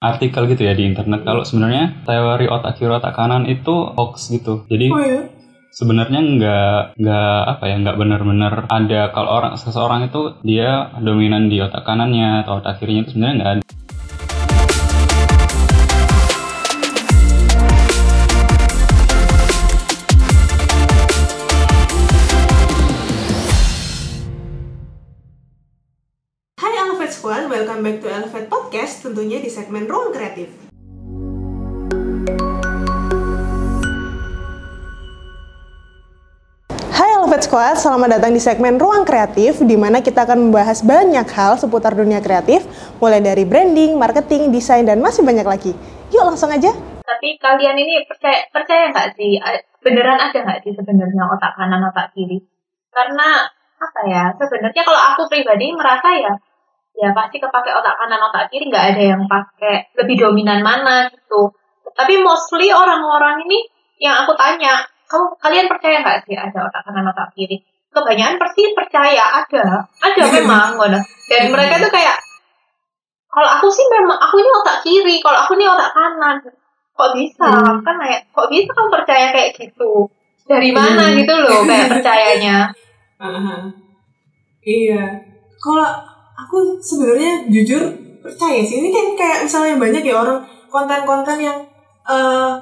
artikel 0.00 0.48
gitu 0.48 0.64
ya 0.64 0.72
di 0.72 0.88
internet 0.88 1.28
kalau 1.28 1.44
sebenarnya 1.44 2.00
teori 2.08 2.48
otak 2.48 2.80
kiri 2.80 2.88
otak 2.88 3.12
kanan 3.12 3.44
itu 3.44 3.92
hoax 3.92 4.32
gitu. 4.32 4.64
Jadi 4.64 4.88
Oh 4.88 5.04
ya? 5.04 5.28
sebenarnya 5.70 6.20
nggak 6.24 6.80
nggak 6.98 7.38
apa 7.46 7.64
ya 7.68 7.76
nggak 7.84 7.96
benar-benar 8.00 8.54
ada 8.72 9.12
kalau 9.12 9.30
orang 9.38 9.54
seseorang 9.60 10.08
itu 10.08 10.40
dia 10.40 10.88
dominan 10.98 11.52
di 11.52 11.60
otak 11.60 11.84
kanannya 11.84 12.42
atau 12.42 12.64
otak 12.64 12.80
kirinya 12.80 13.04
itu 13.04 13.12
sebenarnya 13.12 13.36
nggak 13.36 13.52
ada. 13.52 13.62
Tentunya 29.00 29.40
di 29.40 29.48
segmen 29.48 29.88
Ruang 29.88 30.12
Kreatif. 30.12 30.52
Hai 36.92 37.08
Elevate 37.16 37.48
Squad, 37.48 37.80
selamat 37.80 38.20
datang 38.20 38.36
di 38.36 38.44
segmen 38.44 38.76
Ruang 38.76 39.08
Kreatif, 39.08 39.64
di 39.64 39.80
mana 39.80 40.04
kita 40.04 40.28
akan 40.28 40.52
membahas 40.52 40.84
banyak 40.84 41.24
hal 41.32 41.56
seputar 41.56 41.96
dunia 41.96 42.20
kreatif, 42.20 42.68
mulai 43.00 43.24
dari 43.24 43.48
branding, 43.48 43.96
marketing, 43.96 44.52
desain, 44.52 44.84
dan 44.84 45.00
masih 45.00 45.24
banyak 45.24 45.48
lagi. 45.48 45.72
Yuk 46.12 46.20
langsung 46.20 46.52
aja. 46.52 46.68
Tapi 47.00 47.40
kalian 47.40 47.80
ini 47.80 48.04
percaya 48.04 48.52
percaya 48.52 48.92
nggak 48.92 49.16
sih 49.16 49.40
a- 49.40 49.64
beneran 49.80 50.20
ada 50.20 50.44
nggak 50.44 50.60
sih 50.60 50.76
sebenarnya 50.76 51.24
otak 51.24 51.56
kanan 51.56 51.88
otak 51.88 52.12
kiri? 52.12 52.44
Karena 52.92 53.48
apa 53.80 54.00
ya 54.12 54.28
sebenarnya 54.36 54.82
kalau 54.84 55.00
aku 55.00 55.24
pribadi 55.32 55.72
merasa 55.72 56.12
ya 56.20 56.36
ya 56.96 57.14
pasti 57.14 57.38
kepake 57.38 57.70
otak 57.70 57.94
kanan 57.96 58.20
otak 58.20 58.50
kiri 58.50 58.66
nggak 58.68 58.86
ada 58.94 59.02
yang 59.16 59.22
pakai 59.24 59.90
lebih 59.96 60.16
dominan 60.18 60.60
mana 60.60 61.06
gitu. 61.08 61.50
Tapi 61.90 62.22
mostly 62.22 62.70
orang-orang 62.70 63.42
ini 63.44 63.66
yang 64.00 64.24
aku 64.24 64.32
tanya 64.34 64.80
kamu 65.06 65.26
kalian 65.38 65.66
percaya 65.66 66.00
nggak 66.00 66.22
sih 66.24 66.36
ada 66.38 66.58
otak 66.66 66.82
kanan 66.86 67.10
otak 67.10 67.30
kiri? 67.34 67.60
Kebanyakan 67.90 68.38
pasti 68.38 68.62
percaya 68.72 69.24
ada 69.42 69.64
ada 69.86 70.22
memang 70.38 70.78
ngono. 70.78 71.00
Dan 71.26 71.50
mereka 71.50 71.82
tuh 71.82 71.90
kayak 71.90 72.16
kalau 73.30 73.46
aku 73.58 73.70
sih 73.70 73.86
memang 73.86 74.18
aku 74.18 74.42
ini 74.42 74.50
otak 74.50 74.78
kiri, 74.82 75.16
kalau 75.22 75.38
aku 75.46 75.54
ini 75.54 75.66
otak 75.66 75.90
kanan 75.94 76.36
kok 76.90 77.16
bisa 77.16 77.48
Hmm. 77.48 77.80
kan 77.80 77.96
kayak 77.96 78.28
kok 78.28 78.50
bisa 78.52 78.70
kamu 78.76 78.90
percaya 78.92 79.26
kayak 79.32 79.50
gitu 79.56 80.04
dari 80.44 80.68
mana 80.68 81.08
Hmm. 81.08 81.16
gitu 81.16 81.32
loh 81.32 81.64
kayak 81.64 81.88
percayanya 81.96 82.68
Aha. 83.24 83.56
Iya. 84.60 85.02
Kalau 85.56 85.88
aku 86.46 86.80
sebenarnya 86.80 87.46
jujur 87.48 87.82
percaya 88.20 88.60
sih. 88.64 88.80
Ini 88.80 88.90
kan 88.92 89.06
kayak 89.16 89.38
misalnya 89.48 89.74
banyak 89.76 90.02
ya 90.04 90.14
orang 90.20 90.40
konten-konten 90.70 91.38
yang 91.40 91.58
eh 92.08 92.52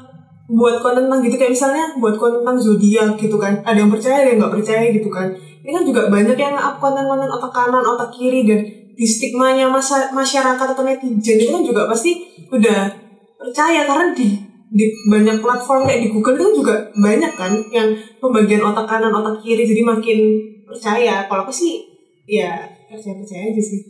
buat 0.49 0.81
konten 0.81 1.05
tentang 1.05 1.21
gitu 1.21 1.37
kayak 1.37 1.53
misalnya 1.53 1.85
buat 2.01 2.17
konten 2.17 2.41
tentang 2.41 2.59
zodiak 2.59 3.13
gitu 3.21 3.37
kan. 3.37 3.61
Ada 3.63 3.85
yang 3.85 3.93
percaya, 3.93 4.25
ada 4.25 4.29
yang 4.33 4.39
nggak 4.41 4.55
percaya 4.59 4.85
gitu 4.89 5.09
kan. 5.13 5.29
Ini 5.61 5.71
kan 5.71 5.85
juga 5.85 6.09
banyak 6.09 6.37
yang 6.41 6.57
up 6.57 6.81
konten-konten 6.81 7.29
otak 7.29 7.53
kanan, 7.53 7.85
otak 7.85 8.09
kiri 8.17 8.49
dan 8.49 8.65
di 8.99 9.07
stigmanya 9.07 9.71
masa, 9.71 10.11
masyarakat 10.11 10.67
atau 10.75 10.83
netizen 10.83 11.39
itu 11.39 11.55
kan 11.55 11.63
juga 11.63 11.87
pasti 11.87 12.19
udah 12.51 12.91
percaya 13.39 13.87
karena 13.87 14.11
di 14.11 14.49
di 14.69 14.85
banyak 15.09 15.41
platform 15.41 15.89
kayak 15.89 16.03
di 16.05 16.09
Google 16.13 16.37
itu 16.37 16.43
kan 16.45 16.55
juga 16.55 16.75
banyak 16.99 17.33
kan 17.39 17.53
yang 17.73 17.89
pembagian 18.21 18.61
otak 18.61 18.85
kanan 18.85 19.15
otak 19.15 19.41
kiri 19.41 19.65
jadi 19.65 19.81
makin 19.81 20.19
percaya 20.67 21.25
kalau 21.25 21.49
aku 21.49 21.55
sih 21.55 21.81
ya 22.29 22.69
percaya 22.89 23.15
percaya 23.15 23.43
aja 23.47 23.63
sih 23.63 23.81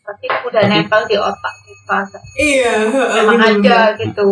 pasti 0.00 0.26
udah 0.28 0.60
Tapi- 0.60 0.70
nempel 0.70 1.00
di 1.06 1.16
otak 1.16 1.54
kita 1.60 1.98
iya 2.36 2.72
emang 3.16 3.38
bener-bener. 3.38 3.64
ada 3.64 3.78
gitu 3.96 4.26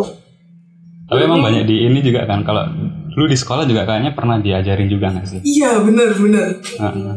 Tapi 1.04 1.20
emang 1.22 1.40
banyak 1.40 1.64
di 1.64 1.76
ini 1.84 2.00
juga 2.00 2.24
kan 2.24 2.40
kalau 2.40 2.64
lu 3.12 3.24
di 3.24 3.34
sekolah 3.34 3.64
juga 3.64 3.84
kayaknya 3.84 4.12
pernah 4.12 4.36
diajarin 4.36 4.88
juga 4.88 5.12
nggak 5.12 5.26
sih? 5.26 5.40
iya 5.42 5.76
bener 5.78 6.08
bener 6.14 6.56
Heeh. 6.58 7.14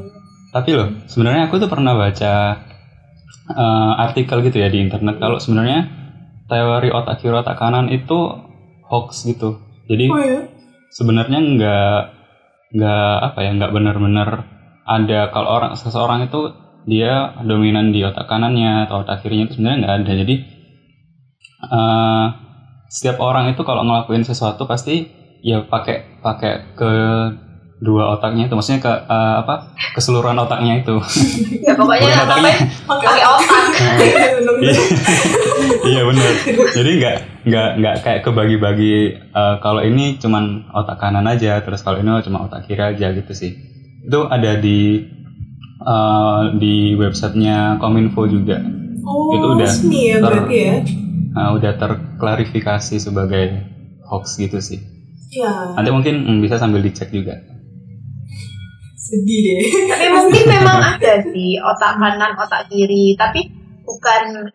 Tapi 0.52 0.72
loh, 0.72 0.88
sebenarnya 1.06 1.48
aku 1.48 1.56
tuh 1.58 1.68
pernah 1.68 1.92
baca 1.94 2.34
eh, 3.50 3.94
artikel 3.98 4.40
gitu 4.42 4.58
ya 4.58 4.68
di 4.68 4.80
internet 4.80 5.16
kalau 5.16 5.36
sebenarnya 5.36 5.88
teori 6.46 6.90
otak 6.90 7.20
kiri 7.20 7.32
otak 7.34 7.56
kanan 7.56 7.88
itu 7.88 8.16
hoax 8.84 9.24
gitu. 9.26 9.60
Jadi 9.86 10.06
oh 10.08 10.20
ya 10.20 10.40
sebenarnya 10.90 11.40
nggak 11.40 12.00
nggak 12.74 13.14
apa 13.22 13.40
ya 13.42 13.52
nggak 13.54 13.72
benar-benar 13.72 14.30
ada 14.86 15.34
kalau 15.34 15.50
orang 15.50 15.74
seseorang 15.74 16.30
itu 16.30 16.54
dia 16.86 17.34
dominan 17.42 17.90
di 17.90 18.06
otak 18.06 18.30
kanannya 18.30 18.86
atau 18.86 19.02
otak 19.02 19.26
kirinya 19.26 19.50
itu 19.50 19.58
sebenarnya 19.58 19.78
nggak 19.82 19.96
ada. 20.06 20.12
Jadi 20.22 20.36
eh, 21.66 22.26
setiap 22.88 23.18
orang 23.20 23.50
itu 23.50 23.66
kalau 23.66 23.82
ngelakuin 23.82 24.22
sesuatu 24.22 24.70
pasti 24.70 25.10
ya 25.42 25.66
pakai 25.66 26.22
pakai 26.22 26.78
ke 26.78 26.92
dua 27.82 28.14
otaknya 28.14 28.46
itu. 28.46 28.54
Maksudnya 28.54 28.82
ke 28.86 28.94
eh, 29.10 29.36
apa? 29.42 29.74
Keseluruhan 29.98 30.38
otaknya 30.38 30.78
itu. 30.80 30.96
Ya 31.66 31.74
pokoknya 31.74 32.06
Bukan 32.06 32.26
otaknya. 32.30 32.54
pakai 32.86 33.24
otak? 33.26 33.66
Bener-bener. 34.38 34.76
iya. 35.90 36.02
Benar. 36.06 36.32
Jadi 36.78 36.92
nggak 37.02 37.16
nggak 37.50 37.70
nggak 37.82 37.96
kayak 38.06 38.22
kebagi-bagi 38.22 38.96
eh, 39.34 39.56
kalau 39.66 39.82
ini 39.82 40.22
cuman 40.22 40.70
otak 40.70 41.02
kanan 41.02 41.26
aja 41.26 41.58
terus 41.66 41.82
kalau 41.82 41.98
ini 41.98 42.14
cuma 42.22 42.46
otak 42.46 42.70
kiri 42.70 42.94
aja 42.94 43.10
gitu 43.10 43.34
sih 43.34 43.74
itu 44.06 44.20
ada 44.30 44.52
di 44.62 45.02
eh, 45.82 46.42
di 46.62 46.76
websitenya 46.94 47.82
kominfo 47.82 48.30
juga. 48.30 48.62
Oh 49.06 49.34
Itu 49.38 49.48
udah 49.58 49.70
resmi 49.70 50.00
ya 50.10 50.18
ter- 50.18 50.26
berarti 50.34 50.58
ya? 50.58 50.76
Nah, 51.36 51.48
udah 51.52 51.74
terklarifikasi 51.76 52.96
sebagai 52.96 53.60
hoax 54.08 54.40
gitu 54.40 54.58
sih. 54.64 54.80
Ya. 55.36 55.76
Nanti 55.76 55.92
mungkin 55.92 56.16
mm, 56.26 56.40
bisa 56.40 56.56
sambil 56.56 56.80
dicek 56.80 57.12
juga. 57.12 57.36
Sedih 58.96 59.40
deh 59.46 59.62
tapi 59.86 60.08
mungkin 60.10 60.44
memang 60.50 60.82
ada 60.82 61.22
sih 61.22 61.60
otak 61.62 62.02
kanan 62.02 62.34
otak 62.40 62.72
kiri. 62.72 63.14
Tapi 63.20 63.52
bukan 63.86 64.50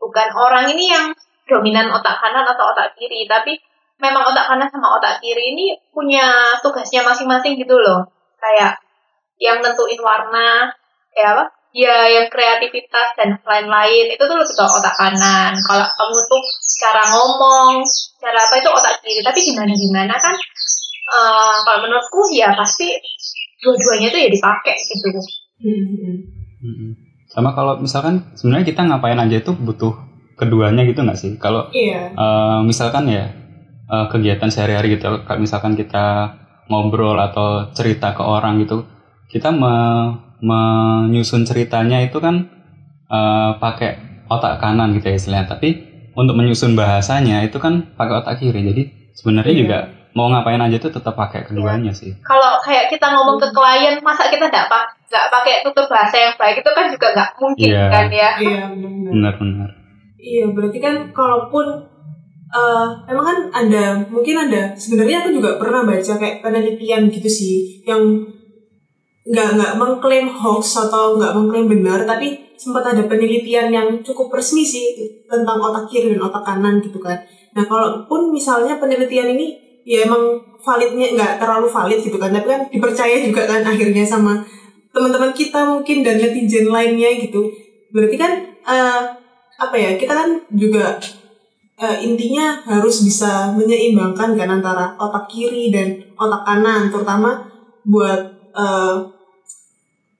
bukan 0.00 0.28
orang 0.34 0.72
ini 0.74 0.90
yang 0.90 1.06
dominan 1.46 1.92
otak 1.92 2.18
kanan 2.18 2.48
atau 2.48 2.72
otak 2.72 2.96
kiri. 2.98 3.28
Tapi 3.30 3.54
memang 4.00 4.26
otak 4.26 4.48
kanan 4.50 4.66
sama 4.72 4.98
otak 4.98 5.22
kiri 5.22 5.54
ini 5.54 5.76
punya 5.94 6.56
tugasnya 6.64 7.04
masing-masing 7.06 7.54
gitu 7.60 7.76
loh. 7.78 8.08
Kayak 8.40 8.80
yang 9.44 9.60
nentuin 9.60 10.00
warna 10.00 10.72
ya 11.12 11.36
apa? 11.36 11.44
Ya 11.74 12.06
yang 12.06 12.26
kreativitas 12.32 13.18
dan 13.18 13.36
lain-lain. 13.44 14.14
Itu 14.14 14.24
tuh 14.24 14.38
lebih 14.40 14.54
ke 14.56 14.64
otak 14.64 14.94
kanan. 14.96 15.52
Kalau 15.58 15.84
kamu 15.84 16.18
tuh 16.30 16.42
cara 16.80 17.02
ngomong 17.12 17.84
cara 18.22 18.40
apa 18.40 18.54
itu 18.56 18.70
otak 18.72 18.94
kiri. 19.04 19.20
Tapi 19.20 19.38
gimana 19.42 19.72
gimana 19.74 20.14
kan 20.16 20.34
eh, 21.18 21.56
kalau 21.66 21.78
menurutku 21.84 22.30
ya 22.32 22.56
pasti 22.56 22.88
dua-duanya 23.60 24.08
tuh 24.08 24.20
ya 24.22 24.28
dipakai 24.32 24.76
gitu. 24.80 25.08
Hmm. 25.60 26.94
Sama 27.28 27.50
kalau 27.52 27.82
misalkan 27.82 28.32
sebenarnya 28.38 28.70
kita 28.70 28.86
ngapain 28.86 29.18
aja 29.18 29.36
itu 29.42 29.52
butuh 29.52 29.92
keduanya 30.38 30.86
gitu 30.86 31.02
nggak 31.02 31.18
sih? 31.18 31.34
Kalau 31.42 31.68
iya. 31.74 32.14
Eh, 32.14 32.58
misalkan 32.62 33.10
ya 33.10 33.34
eh, 33.90 34.06
kegiatan 34.14 34.48
sehari-hari 34.48 34.94
gitu. 34.94 35.10
Misalkan 35.42 35.74
kita 35.74 36.38
ngobrol 36.70 37.18
atau 37.18 37.74
cerita 37.74 38.14
ke 38.14 38.22
orang 38.22 38.62
gitu 38.62 38.93
kita 39.26 39.48
me- 39.50 40.12
menyusun 40.40 41.42
ceritanya 41.42 42.00
itu 42.00 42.18
kan 42.18 42.48
eh, 43.06 43.50
pakai 43.56 43.90
otak 44.26 44.58
kanan 44.58 44.92
gitu 44.92 45.06
ya 45.06 45.16
istilahnya. 45.16 45.48
Tapi 45.50 45.68
untuk 46.12 46.34
menyusun 46.34 46.74
bahasanya 46.74 47.42
itu 47.42 47.56
kan 47.56 47.94
pakai 47.94 48.14
otak 48.16 48.34
kiri. 48.38 48.60
Jadi 48.64 48.82
sebenarnya 49.12 49.50
Iya. 49.50 49.60
juga 49.60 49.78
mau 50.12 50.30
ngapain 50.30 50.58
aja 50.58 50.78
tuh 50.78 50.90
tetap 50.90 51.14
pakai 51.14 51.42
keduanya 51.42 51.90
sih. 51.90 52.14
Kalau 52.20 52.58
kayak 52.60 52.86
kita 52.88 53.06
ngomong 53.10 53.34
ke 53.36 53.50
klien 53.50 53.98
masa 54.00 54.30
kita 54.30 54.46
nggak 54.46 54.66
pak 54.68 54.84
nggak 55.04 55.26
pakai 55.28 55.54
tutur 55.62 55.86
bahasa 55.86 56.16
yang 56.16 56.34
baik 56.34 56.62
itu 56.62 56.70
kan 56.70 56.86
juga 56.86 57.06
nggak 57.12 57.30
mungkin 57.36 57.66
Iya. 57.68 57.84
kan 57.88 58.06
ya? 58.08 58.30
Iya 58.36 58.62
benar. 58.70 59.10
Benar-benar 59.10 59.70
Iya, 60.16 60.44
berarti 60.48 60.78
kan 60.78 60.94
kalaupun 61.10 61.66
eh 62.48 62.86
emang 63.04 63.26
kan 63.26 63.38
ada 63.52 63.84
mungkin 64.06 64.36
ada 64.40 64.70
sebenarnya 64.72 65.20
aku 65.20 65.34
juga 65.34 65.58
pernah 65.58 65.82
baca 65.82 66.14
kayak 66.14 66.38
penelitian 66.40 67.10
gitu 67.10 67.26
sih 67.26 67.54
yang 67.82 68.00
nggak 69.24 69.56
nggak 69.56 69.72
mengklaim 69.80 70.28
hoax 70.28 70.84
atau 70.84 71.16
nggak 71.16 71.32
mengklaim 71.32 71.64
benar 71.64 72.04
tapi 72.04 72.44
sempat 72.60 72.92
ada 72.92 73.08
penelitian 73.08 73.72
yang 73.72 73.88
cukup 74.04 74.28
resmi 74.30 74.60
sih 74.60 74.94
tentang 75.24 75.58
otak 75.58 75.88
kiri 75.88 76.12
dan 76.12 76.22
otak 76.28 76.44
kanan 76.44 76.78
gitu 76.84 77.00
kan. 77.00 77.16
Nah 77.56 77.64
kalaupun 77.64 78.30
misalnya 78.30 78.76
penelitian 78.76 79.32
ini 79.32 79.64
ya 79.84 80.08
emang 80.08 80.40
validnya 80.64 81.12
nggak 81.12 81.32
terlalu 81.36 81.68
valid 81.68 82.00
gitu 82.00 82.16
kan 82.16 82.32
tapi 82.32 82.48
kan 82.48 82.62
dipercaya 82.72 83.20
juga 83.20 83.44
kan 83.44 83.60
akhirnya 83.60 84.00
sama 84.00 84.40
teman-teman 84.96 85.36
kita 85.36 85.60
mungkin 85.68 86.00
dan 86.00 86.16
netizen 86.16 86.72
lainnya 86.72 87.12
gitu 87.20 87.52
berarti 87.92 88.16
kan 88.16 88.32
eh, 88.64 89.00
apa 89.60 89.76
ya 89.76 90.00
kita 90.00 90.12
kan 90.16 90.40
juga 90.56 90.96
eh, 91.76 91.96
intinya 92.00 92.64
harus 92.64 93.04
bisa 93.04 93.52
menyeimbangkan 93.52 94.32
kan 94.32 94.48
antara 94.48 94.96
otak 94.96 95.28
kiri 95.28 95.68
dan 95.68 96.00
otak 96.16 96.42
kanan 96.48 96.88
terutama 96.88 97.44
buat 97.84 98.24
eh, 98.56 98.96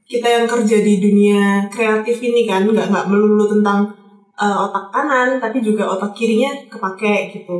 kita 0.04 0.28
yang 0.28 0.44
kerja 0.44 0.76
di 0.84 1.00
dunia 1.00 1.64
kreatif 1.72 2.20
ini 2.20 2.44
kan 2.44 2.68
nggak 2.68 2.92
nggak 2.92 3.06
melulu 3.08 3.48
tentang 3.48 3.88
uh, 4.36 4.56
otak 4.68 4.92
kanan 4.92 5.40
tapi 5.40 5.64
juga 5.64 5.88
otak 5.88 6.12
kirinya 6.12 6.52
kepake 6.68 7.32
gitu. 7.32 7.56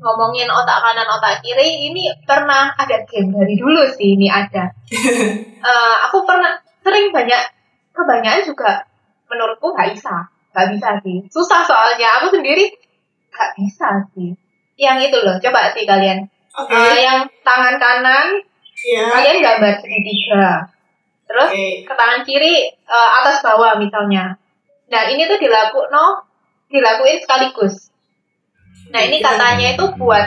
Ngomongin 0.00 0.48
otak 0.48 0.78
kanan 0.84 1.08
otak 1.08 1.40
kiri 1.40 1.88
ini 1.88 2.12
pernah 2.28 2.72
ada 2.76 3.00
game 3.08 3.32
dari 3.32 3.56
dulu 3.56 3.80
sih 3.96 4.16
ini 4.16 4.28
ada. 4.28 4.68
Uh, 5.64 5.96
aku 6.08 6.24
pernah 6.28 6.60
sering 6.84 7.08
banyak 7.08 7.42
kebanyakan 7.96 8.44
juga 8.44 8.84
menurutku 9.32 9.72
nggak 9.72 9.96
bisa 9.96 10.28
nggak 10.52 10.68
bisa 10.76 10.88
sih. 11.00 11.18
Susah 11.32 11.64
soalnya 11.64 12.20
aku 12.20 12.36
sendiri 12.36 12.68
nggak 13.32 13.50
bisa 13.56 13.88
sih. 14.12 14.36
Yang 14.76 15.12
itu 15.12 15.16
loh 15.24 15.36
coba 15.40 15.72
sih 15.72 15.88
kalian. 15.88 16.28
Okay. 16.50 16.76
uh, 16.76 16.98
yang 16.98 17.18
tangan 17.46 17.78
kanan 17.78 18.26
yeah. 18.82 19.06
kalian 19.14 19.38
gambar 19.38 19.74
segitiga 19.78 20.66
terus 21.30 21.46
okay. 21.54 21.86
ke 21.86 21.94
tangan 21.94 22.26
kiri 22.26 22.74
uh, 22.90 23.08
atas 23.22 23.38
bawah 23.46 23.78
misalnya. 23.78 24.34
Nah 24.90 25.02
ini 25.06 25.30
tuh 25.30 25.38
dilaku 25.38 25.86
no 25.94 26.26
dilakuin 26.66 27.22
sekaligus. 27.22 27.94
Nah 28.90 29.06
ini 29.06 29.22
katanya 29.22 29.78
itu 29.78 29.86
buat 29.94 30.26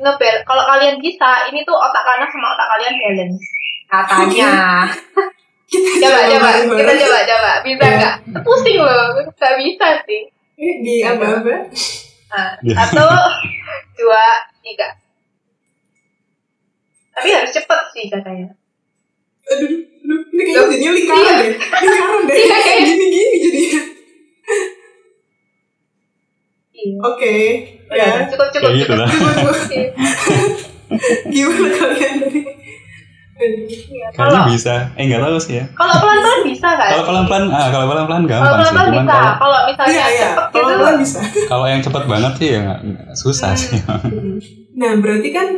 ngebel 0.00 0.36
kalau 0.48 0.64
kalian 0.64 0.96
bisa 1.04 1.52
ini 1.52 1.60
tuh 1.68 1.76
otak 1.76 2.00
kanan 2.00 2.32
sama 2.32 2.56
otak 2.56 2.68
kalian 2.72 2.94
balance. 2.96 3.44
Katanya. 3.92 4.52
Coba 5.68 6.24
coba 6.32 6.48
kita 6.64 6.92
coba 6.96 7.18
coba. 7.28 7.52
Bisa 7.60 7.84
iya. 7.84 7.96
nggak? 8.00 8.16
Yeah. 8.32 8.40
pusing 8.40 8.80
loh 8.80 9.20
nggak 9.20 9.54
bisa 9.60 9.88
sih. 10.08 10.22
Di 10.56 11.04
apa 11.04 11.44
apa? 11.44 11.54
Nah, 12.32 12.48
satu 12.88 13.04
dua 14.00 14.24
tiga. 14.64 14.96
Tapi 17.12 17.28
harus 17.36 17.52
cepet 17.52 17.80
sih 17.92 18.08
katanya 18.08 18.48
aduh, 19.58 19.70
aduh 19.82 20.20
ini 20.30 20.42
kayaknya 20.46 20.70
jadinya 20.70 20.92
lingkaran 20.94 21.26
iya. 21.26 21.34
deh 21.42 21.52
lingkaran 21.58 22.22
deh 22.24 22.36
iya, 22.38 22.56
gini 22.86 23.04
gini 23.10 23.36
jadinya 23.42 23.82
iya. 26.78 26.96
oke 27.02 27.18
okay. 27.18 27.42
ya 27.90 28.08
cukup 28.30 28.48
cukup 28.54 28.70
gitu 28.78 28.92
cukup, 28.94 29.34
cukup, 29.34 29.56
gimana 31.34 31.68
kalian 31.74 32.14
tadi 32.22 32.40
Ya, 33.38 34.10
Kayaknya 34.10 34.50
bisa. 34.50 34.74
Eh 34.98 35.06
nggak 35.06 35.22
tahu 35.22 35.38
sih 35.38 35.62
ya. 35.62 35.64
Kalau 35.78 35.94
pelan-pelan 36.02 36.40
bisa 36.42 36.68
kan? 36.74 36.90
Kalau 36.90 37.04
pelan-pelan, 37.06 37.44
ah 37.54 37.68
kalau 37.70 37.86
pelan-pelan 37.86 38.22
gampang 38.26 38.50
kalau 38.50 38.58
pelan-pelan 38.58 38.82
sih. 38.82 38.90
Cuman 38.90 39.06
bisa. 39.06 39.30
Kalau 39.38 39.58
misalnya 39.62 39.94
iya, 39.94 40.06
iya. 40.10 40.28
cepet 40.34 40.46
kalau 40.50 40.66
gitu. 40.66 40.78
pelan 40.82 40.96
bisa. 40.98 41.20
Kalau 41.46 41.66
yang 41.70 41.80
cepet 41.86 42.04
banget 42.10 42.32
sih 42.34 42.48
ya 42.50 42.62
susah 43.14 43.50
Hmm. 43.54 43.62
sih. 43.62 43.78
Nah, 44.74 44.92
berarti 44.98 45.28
kan 45.30 45.48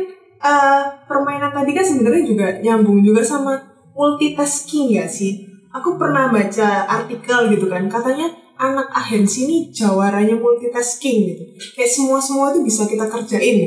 uh, 0.45 0.83
permainan 1.09 1.51
tadi 1.53 1.71
kan 1.73 1.85
sebenarnya 1.85 2.23
juga 2.25 2.47
nyambung 2.61 3.01
juga 3.01 3.21
sama 3.25 3.57
multitasking 3.95 4.95
ya 4.95 5.05
sih. 5.07 5.47
Aku 5.71 5.95
pernah 5.95 6.27
baca 6.27 6.83
artikel 6.83 7.47
gitu 7.55 7.71
kan, 7.71 7.87
katanya 7.87 8.27
anak 8.59 8.91
ahensi 8.91 9.47
ini 9.47 9.57
jawaranya 9.71 10.35
multitasking 10.35 11.31
gitu. 11.31 11.43
Kayak 11.73 11.91
semua-semua 11.95 12.51
itu 12.51 12.61
bisa 12.67 12.83
kita 12.85 13.07
kerjain. 13.07 13.57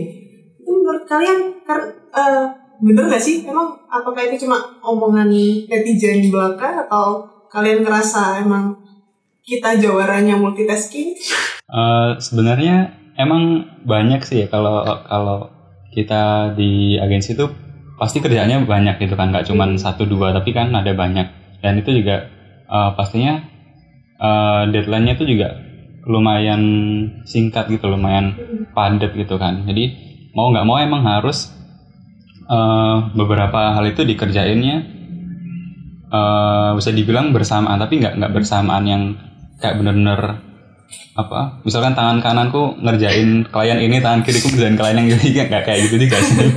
Itu 0.60 0.70
menurut 0.70 1.08
kalian 1.08 1.64
kan 1.64 1.80
uh, 2.12 2.46
bener 2.84 3.08
gak 3.08 3.24
sih? 3.24 3.48
Emang 3.48 3.72
apakah 3.88 4.22
itu 4.28 4.44
cuma 4.44 4.60
omongan 4.84 5.32
netizen 5.66 6.28
belaka 6.28 6.86
atau 6.86 7.24
kalian 7.48 7.80
ngerasa 7.80 8.44
emang 8.44 8.76
kita 9.44 9.80
jawaranya 9.80 10.36
multitasking? 10.36 11.16
Eh, 11.64 12.10
sebenarnya 12.20 12.92
emang 13.16 13.64
banyak 13.82 14.20
sih 14.22 14.44
ya 14.44 14.46
kalau 14.52 14.84
kalau 15.08 15.48
kita 15.94 16.54
di 16.58 16.98
agensi 16.98 17.34
itu 17.34 17.46
pasti 17.94 18.18
kerjaannya 18.18 18.66
banyak 18.66 18.98
gitu 18.98 19.14
kan 19.14 19.30
nggak 19.30 19.46
cuman 19.46 19.78
satu 19.78 20.06
dua 20.06 20.34
tapi 20.34 20.50
kan 20.50 20.70
ada 20.74 20.92
banyak. 20.94 21.58
Dan 21.62 21.80
itu 21.80 21.90
juga 21.94 22.28
eh, 22.68 22.90
pastinya 22.98 23.40
eh, 24.18 24.62
deadline-nya 24.70 25.14
itu 25.18 25.24
juga 25.26 25.58
lumayan 26.04 26.62
singkat 27.24 27.72
gitu 27.72 27.88
lumayan 27.88 28.36
padat 28.76 29.16
gitu 29.16 29.40
kan. 29.40 29.64
Jadi 29.64 29.84
mau 30.36 30.50
nggak 30.50 30.66
mau 30.66 30.78
emang 30.78 31.02
harus 31.06 31.50
eh, 32.46 32.96
beberapa 33.14 33.74
hal 33.78 33.84
itu 33.88 34.02
dikerjainnya 34.04 34.76
eh, 36.10 36.70
bisa 36.76 36.90
dibilang 36.92 37.30
bersamaan 37.30 37.78
tapi 37.80 38.02
nggak 38.02 38.14
nggak 38.20 38.32
bersamaan 38.34 38.84
yang 38.84 39.02
kayak 39.62 39.80
bener-bener 39.80 40.53
apa 41.14 41.62
misalkan 41.62 41.92
tangan 41.92 42.18
kananku 42.18 42.74
ngerjain 42.76 43.46
klien 43.46 43.78
ini 43.78 43.98
tangan 43.98 44.20
kiriku 44.20 44.50
ngerjain 44.50 44.74
klien 44.74 44.96
yang 44.96 45.08
ini 45.08 45.28
nggak 45.32 45.62
kayak 45.62 45.78
gitu 45.86 45.96
juga 46.00 46.18
sih 46.18 46.48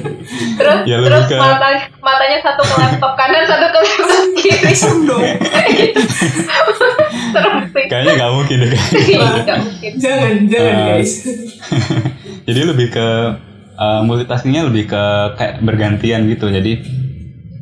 Terus 0.58 0.78
Ya, 0.84 0.98
terus 1.00 1.24
ke- 1.26 1.38
mata, 1.38 1.70
matanya 2.00 2.38
satu 2.42 2.62
ke 2.62 2.76
laptop 2.76 3.14
kanan, 3.16 3.44
satu 3.46 3.66
ke 3.66 3.78
laptop 3.78 4.24
kiri. 4.36 4.74
Serem 4.74 5.00
dong. 5.06 5.22
gitu. 5.70 6.02
Serem 7.34 7.56
sih. 7.70 7.86
kayaknya 7.88 8.14
nggak 8.18 8.32
mungkin 8.34 8.56
deh 8.60 8.70
Iya, 9.08 9.28
nggak 9.40 9.58
mungkin. 9.62 9.92
Jangan, 9.96 10.34
jangan 10.48 10.74
Eh, 10.74 10.86
guys. 10.90 11.12
jadi 12.48 12.62
lebih 12.66 12.88
ke 12.90 13.08
uh, 13.74 14.02
multitaskingnya 14.02 14.64
lebih 14.66 14.88
ke 14.88 15.04
kayak 15.36 15.62
bergantian 15.62 16.26
gitu 16.26 16.50
jadi 16.50 16.82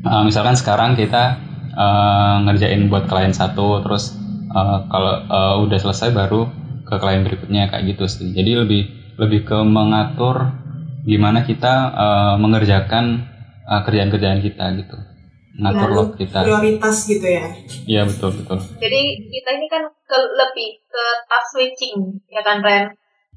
uh, 0.01 0.23
misalkan 0.23 0.55
sekarang 0.55 0.95
kita 0.95 1.37
uh, 1.71 2.41
ngerjain 2.41 2.87
buat 2.87 3.05
klien 3.05 3.31
satu 3.31 3.81
terus 3.81 4.15
uh, 4.55 4.79
kalau 4.87 5.13
uh, 5.27 5.55
udah 5.67 5.75
selesai 5.75 6.15
baru 6.15 6.47
ke 6.87 6.95
klien 6.95 7.27
berikutnya 7.27 7.67
kayak 7.67 7.83
gitu 7.91 8.07
sih. 8.07 8.31
Jadi 8.31 8.51
lebih 8.55 8.83
lebih 9.19 9.43
ke 9.43 9.57
mengatur 9.59 10.55
gimana 11.05 11.43
kita 11.43 11.73
uh, 11.91 12.35
mengerjakan 12.39 13.27
uh, 13.67 13.81
kerjaan-kerjaan 13.83 14.39
kita 14.39 14.65
gitu. 14.79 14.97
Mengatur 15.55 15.89
load 15.91 16.09
kita. 16.19 16.43
Prioritas 16.43 17.07
gitu 17.07 17.27
ya. 17.27 17.47
iya 17.87 18.01
betul 18.07 18.35
betul. 18.35 18.59
Jadi 18.79 19.01
kita 19.31 19.49
ini 19.55 19.67
kan 19.71 19.87
ke, 19.87 20.17
lebih 20.35 20.83
ke 20.83 21.03
task 21.31 21.47
switching, 21.55 22.19
ya 22.27 22.43
kan 22.43 22.59
Ren? 22.59 22.91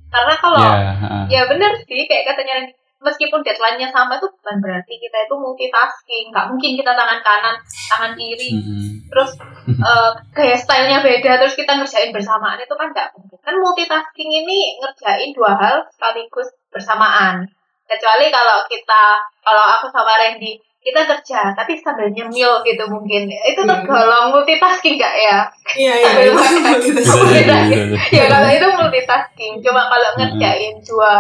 Karena 0.08 0.34
kalau 0.40 0.58
ya 0.58 0.96
uh, 0.96 1.24
ya 1.28 1.42
benar 1.46 1.76
sih 1.84 2.08
kayak 2.08 2.24
katanya 2.32 2.64
Ren, 2.64 2.66
meskipun 2.98 3.40
deadline-nya 3.46 3.88
sama 3.94 4.18
itu 4.18 4.26
bukan 4.26 4.56
berarti 4.58 4.94
kita 4.98 5.16
itu 5.26 5.34
multitasking. 5.38 6.34
Nggak 6.34 6.46
mungkin 6.50 6.70
kita 6.74 6.92
tangan 6.94 7.20
kanan, 7.22 7.56
tangan 7.90 8.12
kiri, 8.18 8.50
mhm. 8.58 9.06
terus 9.10 9.30
eh, 9.70 10.10
gaya 10.34 10.56
stylenya 10.58 10.98
beda, 11.02 11.38
terus 11.38 11.54
kita 11.54 11.78
ngerjain 11.78 12.10
bersamaan 12.10 12.58
itu 12.58 12.74
kan 12.74 12.90
nggak 12.90 13.08
mungkin. 13.14 13.38
Kan 13.42 13.54
multitasking 13.62 14.30
ini 14.30 14.78
ngerjain 14.82 15.30
dua 15.32 15.52
hal 15.56 15.76
sekaligus 15.94 16.50
bersamaan. 16.74 17.46
Kecuali 17.88 18.28
kalau 18.28 18.68
kita, 18.68 19.02
kalau 19.40 19.64
aku 19.80 19.88
sama 19.88 20.20
Randy, 20.20 20.60
kita 20.78 21.04
kerja 21.04 21.52
tapi 21.52 21.76
sambil 21.80 22.08
nyemil 22.12 22.62
gitu 22.64 22.84
mungkin. 22.88 23.28
Itu 23.28 23.60
Iya. 23.64 23.68
tergolong 23.68 24.32
multitasking 24.32 24.96
nggak 24.96 25.14
ya? 25.20 25.38
Iya, 25.76 25.92
iya. 26.00 26.06
Sambil 26.06 26.24
itu 26.24 26.32
makan. 26.32 26.52
multitasking. 26.62 26.96
bisa 26.96 27.58
jadi. 27.68 28.16
ya 28.16 28.24
kalau 28.30 28.48
itu 28.48 28.66
multitasking. 28.72 29.52
Cuma 29.60 29.82
kalau 29.90 30.08
ngerjain 30.16 30.74
dua 30.86 31.12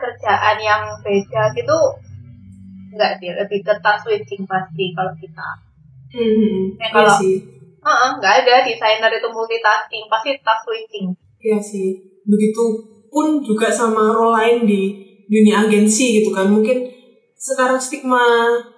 kerjaan 0.00 0.56
yang 0.56 0.82
beda 1.04 1.52
gitu 1.52 1.78
nggak 2.90 3.22
sih 3.22 3.30
lebih 3.30 3.60
ke 3.62 3.74
task 3.78 4.02
switching 4.02 4.42
pasti 4.48 4.90
kalau 4.90 5.14
kita. 5.14 5.48
Hmm, 6.10 6.74
Ya, 6.74 6.90
iya 6.90 6.90
kalau- 6.90 7.18
sih. 7.22 7.36
Heeh, 7.80 8.10
nggak 8.18 8.34
ada 8.44 8.54
desainer 8.66 9.08
itu 9.08 9.28
multitasking, 9.30 10.04
pasti 10.10 10.34
task 10.42 10.66
switching. 10.66 11.06
Iya 11.38 11.58
sih. 11.62 11.88
Begitu 12.26 12.62
pun 13.08 13.40
juga 13.40 13.70
sama 13.70 14.10
role 14.10 14.34
lain 14.36 14.58
di 14.66 14.80
dunia 15.30 15.64
agensi 15.64 16.20
gitu 16.20 16.34
kan. 16.34 16.50
Mungkin 16.50 16.82
sekarang 17.32 17.80
stigma 17.80 18.20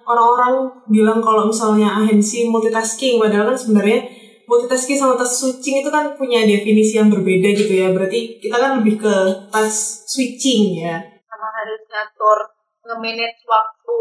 orang-orang 0.07 0.71
bilang 0.87 1.19
kalau 1.19 1.49
misalnya 1.49 1.91
agensi 1.99 2.47
multitasking 2.47 3.19
padahal 3.19 3.51
kan 3.51 3.57
sebenarnya 3.59 4.07
multitasking 4.47 4.95
sama 4.95 5.19
task 5.19 5.35
switching 5.41 5.83
itu 5.83 5.89
kan 5.89 6.15
punya 6.15 6.45
definisi 6.45 6.95
yang 6.95 7.11
berbeda 7.11 7.49
gitu 7.51 7.73
ya. 7.73 7.91
Berarti 7.91 8.39
kita 8.39 8.55
kan 8.55 8.79
lebih 8.79 9.01
ke 9.01 9.13
task 9.51 10.07
switching 10.07 10.79
ya. 10.79 11.01
Sama 11.43 11.59
harus 11.59 11.83
ngatur 11.91 12.39
nge-manage 12.87 13.43
waktu. 13.51 13.99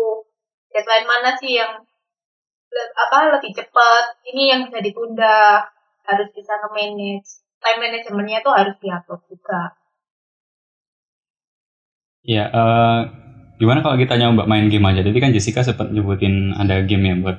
Deadline 0.71 1.11
mana 1.11 1.35
sih 1.43 1.59
yang 1.59 1.75
le- 2.71 2.95
apa 2.95 3.35
lebih 3.35 3.51
cepat? 3.51 4.23
Ini 4.31 4.43
yang 4.55 4.61
bisa 4.71 4.79
ditunda. 4.79 5.67
Harus 6.07 6.31
bisa 6.31 6.55
nge-manage. 6.63 7.43
Time 7.59 7.83
managementnya 7.83 8.47
itu 8.47 8.51
harus 8.55 8.79
diatur 8.79 9.19
juga. 9.27 9.75
Ya, 12.23 12.47
eh, 12.47 13.01
gimana 13.59 13.83
kalau 13.83 13.99
kita 13.99 14.15
nyoba 14.23 14.47
main 14.47 14.71
game 14.71 14.87
aja? 14.87 15.03
Jadi 15.03 15.19
kan 15.19 15.35
Jessica 15.35 15.67
sempat 15.67 15.91
nyebutin 15.91 16.55
ada 16.55 16.79
game 16.87 17.11
ya 17.11 17.15
buat 17.27 17.39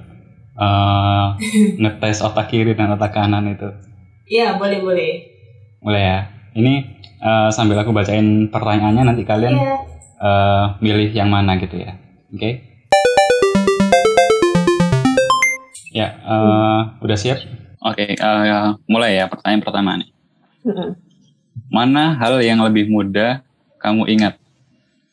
eh, 0.60 1.28
ngetes 1.80 2.20
otak 2.20 2.52
kiri 2.52 2.76
dan 2.76 2.92
otak 2.92 3.16
kanan 3.16 3.56
itu. 3.56 3.72
Iya, 4.28 4.60
boleh-boleh. 4.60 5.32
Boleh 5.80 6.04
ya? 6.04 6.20
Ini 6.60 6.74
eh, 7.24 7.50
sambil 7.50 7.80
aku 7.80 7.96
bacain 7.96 8.52
pertanyaannya 8.52 9.04
nanti 9.08 9.24
kalian 9.24 9.56
Iya. 9.56 9.76
eh, 10.24 10.66
milih 10.80 11.10
yang 11.12 11.30
mana 11.32 11.56
gitu 11.60 11.76
ya. 11.80 11.96
Oke? 12.32 12.64
Ya, 15.94 16.08
eh, 16.20 16.80
udah 17.00 17.18
siap? 17.18 17.38
Oke, 17.84 18.16
eh, 18.16 18.68
mulai 18.88 19.20
ya 19.20 19.28
pertanyaan 19.28 19.62
pertama 19.62 20.00
nih. 20.00 20.10
Mana 21.68 22.16
hal 22.18 22.40
yang 22.42 22.64
lebih 22.64 22.88
mudah 22.88 23.44
kamu 23.78 24.08
ingat? 24.10 24.36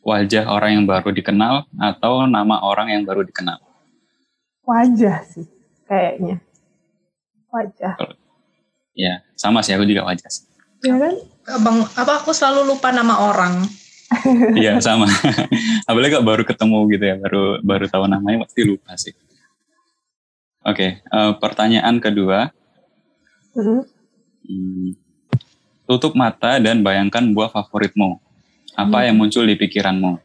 Wajah 0.00 0.48
orang 0.48 0.80
yang 0.80 0.84
baru 0.88 1.12
dikenal 1.12 1.68
atau 1.76 2.24
nama 2.24 2.56
orang 2.64 2.88
yang 2.88 3.02
baru 3.04 3.20
dikenal? 3.20 3.60
Wajah 4.64 5.20
sih, 5.28 5.44
kayaknya. 5.84 6.40
Wajah. 7.52 7.98
Ya, 8.96 9.20
sama 9.36 9.60
sih 9.60 9.76
aku 9.76 9.84
juga 9.84 10.08
wajah. 10.08 10.30
sih. 10.30 10.46
Ya 10.80 10.96
kan? 10.96 11.14
Abang, 11.50 11.78
apa 11.84 12.12
aku 12.22 12.32
selalu 12.32 12.74
lupa 12.74 12.92
nama 12.92 13.20
orang. 13.30 13.64
Iya 14.58 14.82
sama. 14.82 15.06
Apalagi 15.88 16.18
kalau 16.18 16.26
baru 16.26 16.42
ketemu 16.42 16.78
gitu 16.90 17.04
ya, 17.06 17.14
baru 17.14 17.62
baru 17.62 17.86
tahu 17.86 18.04
namanya 18.10 18.42
pasti 18.42 18.66
lupa 18.66 18.98
sih. 18.98 19.14
Oke, 20.66 20.98
eh, 20.98 21.32
pertanyaan 21.38 22.02
kedua. 22.02 22.50
Mm-mm. 23.54 23.86
Hmm, 24.50 24.98
tutup 25.86 26.18
mata 26.18 26.58
dan 26.58 26.82
bayangkan 26.82 27.22
buah 27.30 27.54
favoritmu. 27.54 28.18
Apa 28.74 29.06
yang 29.06 29.14
muncul 29.14 29.46
di 29.46 29.54
pikiranmu? 29.54 30.18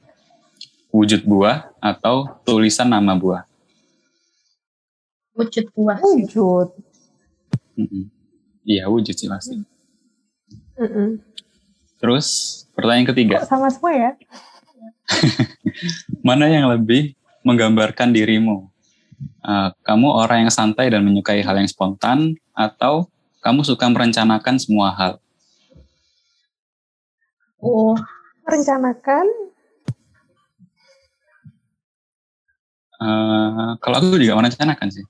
Wujud 0.89 1.21
buah 1.21 1.69
atau 1.77 2.41
tulisan 2.41 2.89
nama 2.89 3.13
buah? 3.13 3.45
Wujud 5.35 5.65
buah 5.75 5.99
sih. 5.99 6.25
Wujud. 6.25 6.69
Iya 8.65 8.89
wujud 8.89 9.13
sih 9.13 9.29
pasti. 9.29 9.74
Terus 11.99 12.27
pertanyaan 12.75 13.07
ketiga, 13.15 13.35
Kok 13.43 13.49
sama 13.49 13.67
semua 13.71 13.91
ya? 13.95 14.11
mana 16.27 16.51
yang 16.51 16.67
lebih 16.67 17.15
menggambarkan 17.47 18.11
dirimu? 18.11 18.67
Eh, 19.45 19.69
kamu 19.85 20.07
orang 20.11 20.47
yang 20.47 20.53
santai 20.53 20.91
dan 20.91 21.05
menyukai 21.05 21.39
hal 21.39 21.55
yang 21.55 21.69
spontan, 21.69 22.35
atau 22.51 23.07
kamu 23.39 23.63
suka 23.63 23.87
merencanakan 23.87 24.55
semua 24.59 24.91
hal? 24.91 25.13
Oh, 27.61 27.95
Rencanakan. 28.45 29.25
Eh, 32.95 33.71
kalau 33.81 33.95
aku 33.99 34.15
juga 34.21 34.37
merencanakan 34.37 34.87
sih. 34.93 35.05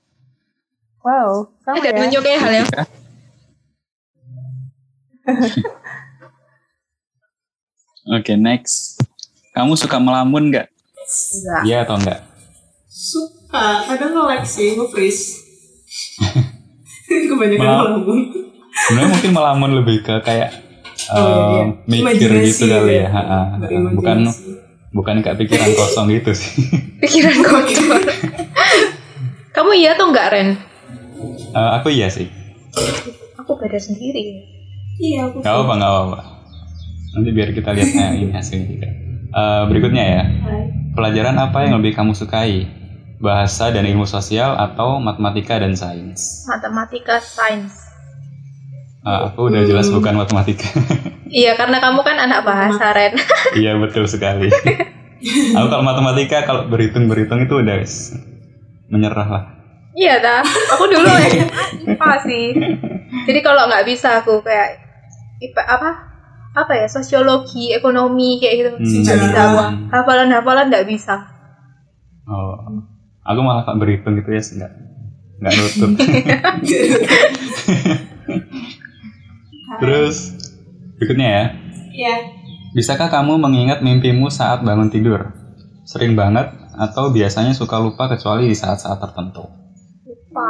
Wow, 1.05 1.53
sama 1.61 1.85
dan 1.85 1.93
ya. 1.93 2.01
menyukai 2.09 2.37
hal 2.41 2.51
yang 2.63 2.67
Oke, 8.07 8.37
next. 8.37 9.01
Kamu 9.51 9.73
suka 9.73 9.97
melamun 9.97 10.51
nggak? 10.51 10.67
enggak. 10.67 11.61
Iya 11.65 11.77
atau 11.83 11.95
enggak? 11.97 12.19
Suka, 12.85 13.85
kadang 13.85 14.11
nge-like 14.13 14.45
sih, 14.45 14.75
nge-freeze. 14.75 15.23
Kebanyakan 17.29 17.59
Malah- 17.59 17.81
ngelamun. 17.97 18.19
Sebenarnya 18.75 19.09
mungkin 19.09 19.31
melamun 19.31 19.71
lebih 19.73 20.03
ke 20.03 20.15
kayak 20.21 20.51
Oh, 21.05 21.21
iya, 21.21 21.27
iya. 21.27 21.61
eh, 21.61 21.65
mikir 21.85 22.01
Imajinasi 22.33 22.49
gitu 22.49 22.65
kali 22.65 22.93
ya. 22.97 23.03
ya. 23.03 23.09
Ha, 23.11 23.21
ha. 23.21 23.39
Bukan 23.93 24.19
bukan 24.91 25.15
kayak 25.21 25.37
pikiran 25.37 25.69
kosong 25.79 26.07
gitu 26.09 26.31
sih. 26.33 26.49
Pikiran 26.97 27.45
kotor. 27.45 28.01
Kamu 29.51 29.71
iya 29.75 29.93
atau 29.93 30.09
enggak, 30.09 30.33
Ren? 30.33 30.49
Eh, 31.51 31.69
aku 31.77 31.93
iya 31.93 32.09
sih. 32.09 32.25
Aku 33.37 33.53
beda 33.55 33.77
sendiri. 33.77 34.54
Iya, 34.95 35.19
aku 35.31 35.37
Gak 35.43 35.55
apa 35.55 35.73
nggak 35.75 35.93
apa. 36.07 36.19
Nanti 37.15 37.29
biar 37.31 37.49
kita 37.55 37.69
lihat 37.71 37.89
eh, 37.95 38.11
ini 38.23 38.31
hasilnya 38.31 38.67
juga. 38.67 38.89
Eh, 39.35 39.63
berikutnya 39.67 40.03
ya. 40.03 40.23
Hai. 40.23 40.63
Pelajaran 40.95 41.35
apa 41.35 41.57
yang 41.67 41.79
lebih 41.79 41.91
kamu 41.95 42.15
sukai? 42.15 42.67
Bahasa 43.15 43.71
dan 43.71 43.87
ilmu 43.87 44.03
sosial 44.03 44.59
atau 44.59 44.99
matematika 44.99 45.55
dan 45.59 45.75
sains? 45.75 46.43
Matematika, 46.47 47.19
sains. 47.19 47.71
Eh, 49.05 49.19
aku 49.31 49.51
udah 49.51 49.63
jelas 49.67 49.87
bukan 49.91 50.15
matematika. 50.15 50.67
Iya, 51.25 51.57
karena 51.57 51.81
kamu 51.83 52.05
kan 52.05 52.15
anak 52.21 52.47
bahasa, 52.47 52.95
Ren. 52.95 53.17
iya 53.59 53.75
betul 53.75 54.05
sekali. 54.07 54.47
aku 55.57 55.67
kalau 55.67 55.83
matematika 55.83 56.45
kalau 56.45 56.69
berhitung 56.69 57.09
berhitung 57.09 57.43
itu 57.43 57.59
udah 57.59 57.81
menyerah 58.93 59.27
lah. 59.27 59.43
Iya 59.97 60.21
dah, 60.21 60.45
aku 60.45 60.85
dulu 60.85 61.09
SMA 61.25 61.63
IPA 61.91 62.11
sih. 62.29 62.45
Jadi 63.25 63.39
kalau 63.41 63.67
nggak 63.67 63.83
bisa 63.89 64.21
aku 64.21 64.45
kayak 64.45 64.84
IPA 65.45 65.63
apa 65.65 65.89
apa 66.55 66.71
ya 66.71 66.87
sosiologi, 66.87 67.75
ekonomi 67.75 68.39
kayak 68.39 68.53
gitu 68.55 68.69
Hmm. 68.71 69.03
nggak 69.03 69.17
bisa 69.19 69.27
Sejarah. 69.27 69.51
gua. 69.51 69.67
Hafalan-hafalan 69.91 70.65
nggak 70.71 70.87
bisa. 70.87 71.15
Oh, 72.25 72.55
aku 73.21 73.39
malah 73.43 73.63
kalau 73.63 73.77
berhitung 73.77 74.15
gitu 74.15 74.31
ya 74.31 74.41
nggak 74.41 74.71
nggak 75.35 75.53
nutut. 75.53 75.91
Terus 79.81 80.15
berikutnya 80.95 81.27
ya. 81.27 81.43
Iya. 81.91 82.15
Bisakah 82.71 83.07
kamu 83.07 83.39
mengingat 83.39 83.79
mimpimu 83.79 84.27
saat 84.27 84.63
bangun 84.63 84.87
tidur? 84.87 85.31
Sering 85.83 86.15
banget 86.15 86.51
atau 86.75 87.11
biasanya 87.11 87.51
suka 87.51 87.79
lupa 87.79 88.07
kecuali 88.07 88.47
di 88.47 88.55
saat-saat 88.55 88.99
tertentu? 88.99 89.43
Lupa. 90.03 90.49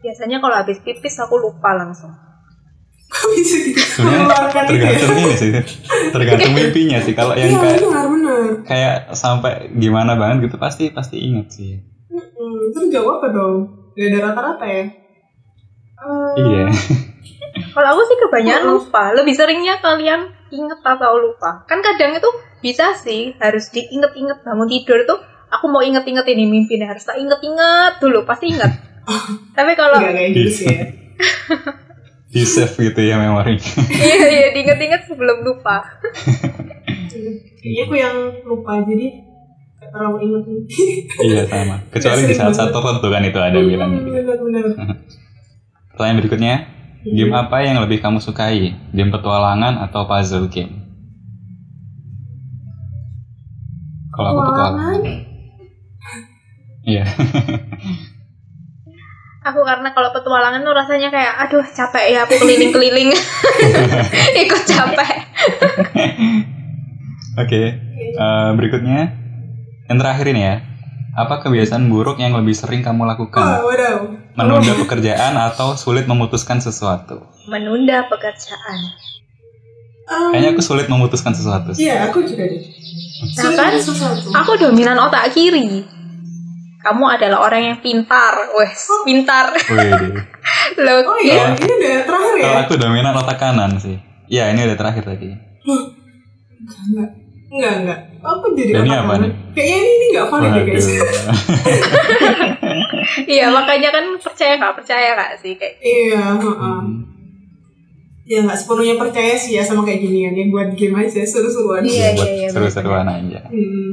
Biasanya 0.00 0.40
kalau 0.40 0.56
habis 0.56 0.80
pipis 0.80 1.18
aku 1.18 1.36
lupa 1.36 1.74
langsung. 1.76 2.10
Bisa 3.22 3.56
gitu? 3.60 3.80
Sebenarnya 3.80 4.18
Mengeluarkan 4.22 4.62
itu 4.62 4.72
ya? 4.72 4.78
tergantung 4.80 5.18
ini 5.18 5.34
sih, 5.34 5.50
tergantung 6.10 6.52
mimpinya 6.52 6.98
sih. 6.98 7.12
Kalau 7.12 7.34
yang 7.34 7.50
Iya, 7.50 7.58
kayak 7.58 7.78
benar, 7.82 8.06
benar. 8.06 8.40
kayak 8.64 8.94
sampai 9.12 9.52
gimana 9.72 10.12
banget 10.14 10.36
gitu 10.44 10.56
pasti 10.56 10.88
pasti 10.88 11.16
inget 11.18 11.48
sih. 11.48 11.72
Mm-mm, 12.06 12.70
Terus 12.70 12.86
gak 12.88 13.02
apa 13.02 13.26
dong? 13.30 13.56
Gak 13.92 14.06
ada 14.08 14.18
rata-rata 14.24 14.64
ya? 14.64 14.84
Eh, 15.96 16.32
Iya. 16.38 16.64
Kalau 17.70 17.88
aku 17.92 18.02
sih 18.04 18.18
kebanyakan 18.18 18.62
lupa. 18.68 19.04
Lebih 19.12 19.34
seringnya 19.34 19.78
kalian 19.78 20.20
inget 20.48 20.80
atau 20.80 21.14
lupa. 21.16 21.62
Kan 21.64 21.80
kadang 21.80 22.14
itu 22.14 22.30
bisa 22.58 22.94
sih 22.94 23.36
harus 23.36 23.68
diinget-inget 23.68 24.40
bangun 24.40 24.66
tidur 24.66 25.04
tuh. 25.04 25.20
Aku 25.50 25.66
mau 25.66 25.80
inget-inget 25.80 26.24
ini 26.26 26.46
mimpinya 26.46 26.88
harus 26.88 27.02
tak 27.02 27.16
inget-inget 27.16 27.98
dulu 27.98 28.22
pasti 28.22 28.48
inget. 28.48 28.70
Tapi 29.56 29.72
kalau 29.74 29.98
Enggak 29.98 30.14
kayak 30.14 30.30
gitu 30.32 30.50
sih 30.52 30.66
ya. 30.66 30.82
Di 32.30 32.46
save 32.46 32.74
gitu 32.78 33.00
ya 33.02 33.18
memorinya. 33.18 33.58
iya 34.06 34.26
iya 34.30 34.48
diinget-inget 34.54 35.02
sebelum 35.10 35.42
lupa. 35.42 35.82
Kayaknya 37.58 37.82
aku 37.90 37.94
yang 37.98 38.16
lupa 38.46 38.78
jadi 38.86 39.26
terlalu 39.90 40.18
inget 40.30 40.42
nih. 40.46 40.62
iya 41.26 41.42
sama. 41.50 41.82
Kecuali 41.90 42.30
di 42.30 42.34
saat-saat 42.38 42.70
tertentu 42.70 43.06
kan 43.10 43.22
itu 43.26 43.40
ada 43.42 43.58
bilang. 43.58 43.90
gitu. 43.98 44.14
Pertanyaan 45.90 46.18
berikutnya, 46.22 46.54
game 47.02 47.34
apa 47.34 47.56
yang 47.66 47.82
lebih 47.82 47.98
kamu 47.98 48.22
sukai? 48.22 48.78
Game 48.94 49.10
petualangan 49.10 49.82
atau 49.90 50.06
puzzle 50.06 50.46
game? 50.46 50.86
Kalau 54.14 54.28
aku 54.30 54.40
petualangan. 54.54 55.00
Iya. 56.86 57.04
Aku 59.40 59.64
karena 59.64 59.88
kalau 59.96 60.12
petualangan 60.12 60.60
tuh 60.60 60.74
rasanya 60.76 61.08
kayak 61.08 61.32
aduh 61.48 61.64
capek 61.64 62.04
ya 62.12 62.18
aku 62.28 62.36
keliling-keliling. 62.44 63.08
Ikut 64.44 64.62
capek. 64.68 65.14
Oke. 67.40 67.62
eh, 68.20 68.50
berikutnya, 68.52 69.16
yang 69.88 69.96
terakhir 69.96 70.26
ini 70.28 70.42
ya. 70.44 70.56
Apa 71.16 71.40
kebiasaan 71.42 71.88
buruk 71.88 72.20
yang 72.20 72.36
lebih 72.36 72.52
sering 72.52 72.84
kamu 72.84 73.08
lakukan? 73.08 73.64
waduh. 73.64 74.14
Menunda 74.36 74.76
pekerjaan 74.78 75.34
atau 75.34 75.74
sulit 75.74 76.06
memutuskan 76.06 76.62
sesuatu? 76.62 77.24
Menunda 77.50 78.06
pekerjaan. 78.06 78.78
Um, 80.06 80.30
Kayaknya 80.36 80.50
aku 80.54 80.62
sulit 80.62 80.86
memutuskan 80.86 81.32
sesuatu. 81.34 81.74
Iya, 81.74 82.10
aku 82.12 82.22
juga 82.22 82.44
deh. 82.46 82.62
Nah, 83.40 83.52
kan? 83.56 83.72
sesuatu. 83.78 84.28
Aku 84.36 84.52
dominan 84.60 84.98
otak 85.00 85.32
kiri. 85.34 85.99
Kamu 86.80 87.04
adalah 87.04 87.44
orang 87.44 87.62
yang 87.72 87.78
pintar, 87.84 88.32
wes 88.56 88.88
pintar. 89.04 89.52
Wih, 89.52 90.24
Lo 90.84 90.94
Oh 91.04 91.18
iya, 91.20 91.52
ini 91.52 91.68
udah 91.68 92.08
terakhir 92.08 92.34
ya? 92.40 92.44
Kalau 92.48 92.60
aku 92.64 92.74
dominan 92.80 93.14
otak 93.14 93.36
kanan 93.36 93.76
sih. 93.76 94.00
Iya, 94.26 94.48
ini 94.56 94.64
udah 94.64 94.76
terakhir 94.80 95.04
tadi. 95.04 95.28
Enggak. 95.60 97.08
Enggak, 97.50 97.74
enggak. 97.84 98.00
Aku 98.20 98.46
jadi 98.56 98.70
Dan 98.72 98.82
ini 98.84 98.90
otak 98.90 99.02
apa 99.04 99.12
kanan. 99.12 99.20
nih? 99.20 99.32
Kayaknya 99.52 99.76
ini, 99.76 99.90
ini 99.92 100.06
enggak 100.08 100.26
valid 100.30 100.50
ya 100.50 100.62
guys. 100.64 100.86
Iya 103.10 103.50
makanya 103.50 103.90
kan 103.90 104.04
percaya 104.22 104.54
nggak 104.54 104.76
percaya 104.76 105.08
nggak 105.18 105.32
sih 105.42 105.58
kayak 105.58 105.74
iya, 105.82 106.38
heeh. 106.38 106.54
Hmm. 106.54 107.02
Ya 108.22 108.46
nggak 108.46 108.54
sepenuhnya 108.54 108.94
percaya 108.94 109.34
sih 109.34 109.58
ya 109.58 109.62
sama 109.66 109.82
kayak 109.82 109.98
ginian 109.98 110.30
ya 110.38 110.46
buat 110.46 110.70
game 110.78 110.94
aja 110.94 111.26
seru-seruan. 111.26 111.82
Iya, 111.82 112.14
Buat 112.14 112.28
iya, 112.30 112.34
iya, 112.46 112.48
seru-seruan 112.54 113.06
aja. 113.10 113.40
Hmm. 113.50 113.89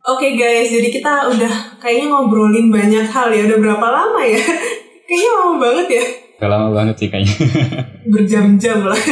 Oke 0.00 0.32
guys, 0.32 0.72
jadi 0.72 0.88
kita 0.88 1.28
udah 1.28 1.76
kayaknya 1.76 2.08
ngobrolin 2.08 2.72
banyak 2.72 3.04
hal 3.04 3.28
ya. 3.28 3.44
Udah 3.44 3.58
berapa 3.60 3.84
lama 3.84 4.20
ya? 4.24 4.40
kayaknya 5.06 5.30
lama 5.36 5.54
banget 5.60 5.86
ya. 5.92 6.04
Udah 6.40 6.48
lama 6.48 6.68
banget 6.72 6.94
sih 6.96 7.08
kayaknya. 7.12 7.36
Berjam-jam 8.16 8.80
lah. 8.88 9.02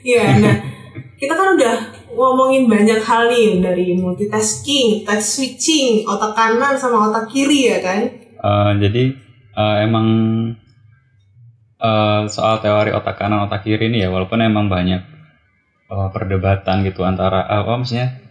Iya, 0.00 0.40
nah 0.40 0.56
kita 1.20 1.36
kan 1.36 1.60
udah 1.60 1.74
ngomongin 2.16 2.72
banyak 2.72 3.04
hal 3.04 3.28
nih 3.28 3.60
dari 3.60 4.00
multitasking, 4.00 5.04
task 5.04 5.44
switching, 5.44 6.08
otak 6.08 6.32
kanan 6.32 6.72
sama 6.72 7.12
otak 7.12 7.28
kiri 7.28 7.68
ya 7.68 7.84
kan? 7.84 8.08
Eh, 8.40 8.72
jadi 8.80 9.12
eh, 9.60 9.76
emang 9.84 10.08
eh, 11.84 12.20
soal 12.32 12.64
teori 12.64 12.96
otak 12.96 13.20
kanan 13.20 13.44
otak 13.44 13.60
kiri 13.60 13.92
ini 13.92 14.04
ya 14.04 14.08
walaupun 14.08 14.40
emang 14.40 14.72
banyak 14.72 15.04
eh, 15.92 16.08
perdebatan 16.16 16.80
gitu 16.88 17.04
antara 17.04 17.44
eh, 17.44 17.60
apa 17.60 17.76
maksudnya 17.76 18.23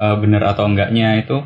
eh, 0.00 0.16
benar 0.16 0.42
atau 0.48 0.64
enggaknya 0.64 1.20
itu 1.20 1.44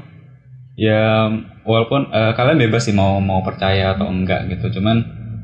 ya 0.78 1.30
walaupun 1.66 2.14
eh, 2.14 2.32
kalian 2.38 2.58
bebas 2.62 2.87
sih 2.87 2.94
mau 2.94 3.18
mau 3.18 3.42
percaya 3.42 3.99
atau 3.99 4.06
enggak 4.06 4.46
gitu. 4.54 4.78
Cuman 4.80 4.96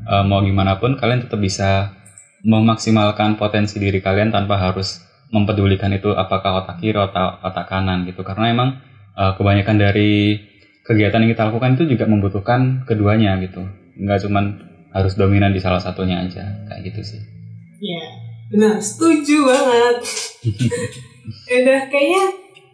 eh, 0.07 0.23
mau 0.23 0.39
gimana 0.41 0.79
pun 0.79 0.95
kalian 0.95 1.27
tetap 1.27 1.39
bisa 1.43 1.91
memaksimalkan 2.41 3.37
potensi 3.37 3.77
diri 3.77 4.01
kalian 4.01 4.33
tanpa 4.33 4.57
harus 4.57 5.05
mempedulikan 5.31 5.93
itu 5.95 6.11
apakah 6.11 6.65
otak 6.65 6.83
kiri 6.83 6.97
atau 6.97 7.39
otak 7.39 7.69
kanan 7.69 8.03
gitu. 8.03 8.25
Karena 8.25 8.51
emang 8.51 8.69
uh, 9.15 9.33
kebanyakan 9.39 9.79
dari 9.79 10.41
kegiatan 10.83 11.23
yang 11.23 11.31
kita 11.31 11.47
lakukan 11.47 11.79
itu 11.79 11.95
juga 11.95 12.05
membutuhkan 12.09 12.83
keduanya 12.83 13.39
gitu. 13.39 13.63
Nggak 13.95 14.27
cuman 14.27 14.45
harus 14.91 15.15
dominan 15.15 15.55
di 15.55 15.63
salah 15.63 15.79
satunya 15.79 16.19
aja 16.19 16.67
kayak 16.67 16.91
gitu 16.91 17.15
sih. 17.15 17.21
Iya, 17.79 18.05
benar, 18.51 18.75
setuju 18.83 19.47
banget. 19.47 19.95
Udah 21.63 21.81
kayaknya 21.87 22.25